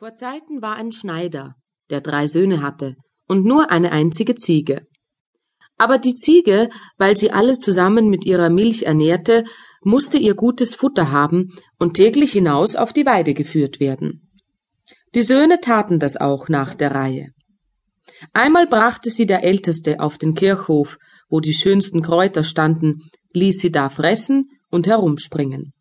[0.00, 1.56] Vor Zeiten war ein Schneider,
[1.90, 2.96] der drei Söhne hatte
[3.28, 4.86] und nur eine einzige Ziege.
[5.76, 9.44] Aber die Ziege, weil sie alle zusammen mit ihrer Milch ernährte,
[9.82, 14.30] musste ihr gutes Futter haben und täglich hinaus auf die Weide geführt werden.
[15.14, 17.26] Die Söhne taten das auch nach der Reihe.
[18.32, 20.96] Einmal brachte sie der Älteste auf den Kirchhof,
[21.28, 23.02] wo die schönsten Kräuter standen,
[23.34, 25.74] ließ sie da fressen und herumspringen.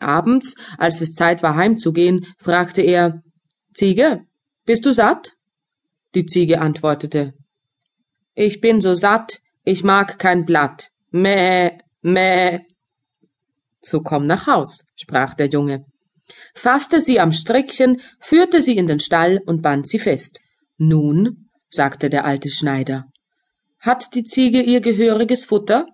[0.00, 3.22] Abends, als es Zeit war heimzugehen, fragte er
[3.74, 4.24] Ziege,
[4.64, 5.32] bist du satt?
[6.14, 7.34] Die Ziege antwortete
[8.34, 10.90] Ich bin so satt, ich mag kein Blatt.
[11.10, 12.60] Mäh, mäh.
[13.80, 15.84] So komm nach Haus, sprach der Junge,
[16.54, 20.40] fasste sie am Strickchen, führte sie in den Stall und band sie fest.
[20.78, 23.06] Nun, sagte der alte Schneider,
[23.80, 25.86] hat die Ziege ihr gehöriges Futter?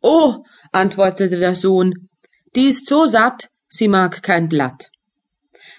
[0.00, 2.08] Oh, antwortete der Sohn,
[2.54, 4.90] die ist so satt, sie mag kein Blatt.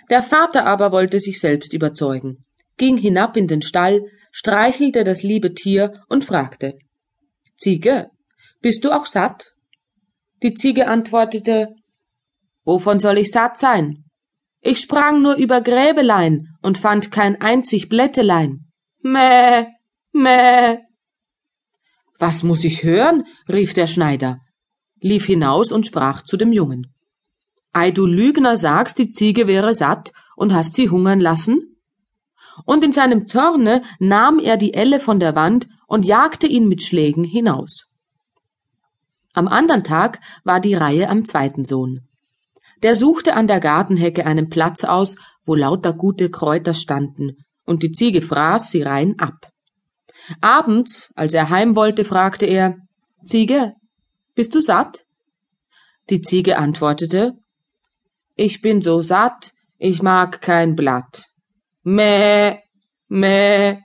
[0.09, 2.45] Der Vater aber wollte sich selbst überzeugen,
[2.77, 4.01] ging hinab in den Stall,
[4.31, 6.77] streichelte das liebe Tier und fragte
[7.57, 8.09] Ziege,
[8.61, 9.53] bist du auch satt?
[10.41, 11.75] Die Ziege antwortete
[12.63, 14.05] Wovon soll ich satt sein?
[14.61, 18.67] Ich sprang nur über Gräbelein und fand kein einzig Blättelein.
[19.01, 19.67] Mäh,
[20.11, 20.79] mäh.
[22.17, 23.23] Was muss ich hören?
[23.47, 24.39] rief der Schneider,
[24.99, 26.93] lief hinaus und sprach zu dem Jungen.
[27.71, 31.77] Ei, du Lügner sagst, die Ziege wäre satt und hast sie hungern lassen?
[32.65, 36.83] Und in seinem Zorne nahm er die Elle von der Wand und jagte ihn mit
[36.83, 37.85] Schlägen hinaus.
[39.33, 42.01] Am andern Tag war die Reihe am zweiten Sohn.
[42.81, 47.91] Der suchte an der Gartenhecke einen Platz aus, wo lauter gute Kräuter standen, und die
[47.91, 49.51] Ziege fraß sie rein ab.
[50.41, 52.77] Abends, als er heim wollte, fragte er
[53.25, 53.73] Ziege,
[54.35, 55.05] bist du satt?
[56.09, 57.33] Die Ziege antwortete
[58.39, 61.25] ich bin so satt, ich mag kein Blatt.
[61.83, 62.59] Mäh,
[63.09, 63.79] mäh.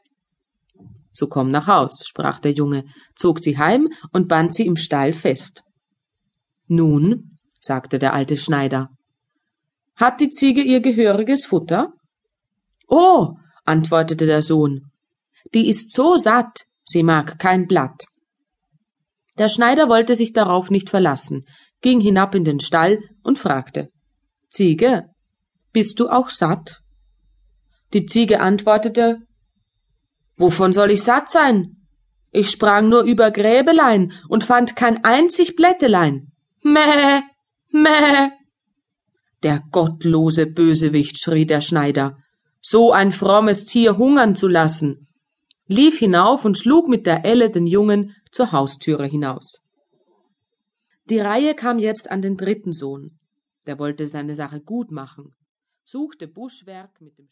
[1.10, 2.84] So komm nach Haus, sprach der Junge,
[3.16, 5.62] zog sie heim und band sie im Stall fest.
[6.68, 8.90] Nun, sagte der alte Schneider,
[9.96, 11.92] hat die Ziege ihr gehöriges Futter?
[12.86, 13.34] Oh,
[13.64, 14.82] antwortete der Sohn,
[15.52, 18.04] die ist so satt, sie mag kein Blatt.
[19.36, 21.44] Der Schneider wollte sich darauf nicht verlassen,
[21.80, 23.88] ging hinab in den Stall und fragte
[24.54, 25.10] Ziege,
[25.72, 26.84] bist du auch satt?
[27.92, 29.18] Die Ziege antwortete
[30.36, 31.88] Wovon soll ich satt sein?
[32.30, 36.30] Ich sprang nur über Gräbelein und fand kein einzig Blättelein.
[36.62, 37.22] Mäh,
[37.70, 38.30] mäh.
[39.42, 42.18] Der gottlose Bösewicht, schrie der Schneider,
[42.60, 45.08] so ein frommes Tier hungern zu lassen,
[45.66, 49.58] lief hinauf und schlug mit der Elle den Jungen zur Haustüre hinaus.
[51.10, 53.18] Die Reihe kam jetzt an den dritten Sohn
[53.66, 55.34] der wollte seine Sache gut machen,
[55.84, 57.22] suchte Buschwerk mit dem